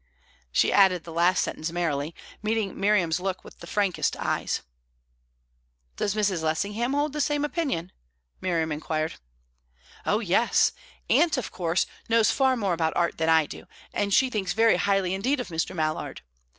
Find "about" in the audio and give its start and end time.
12.73-12.95